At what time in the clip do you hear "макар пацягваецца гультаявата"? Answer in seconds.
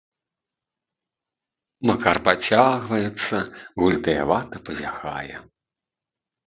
1.91-4.57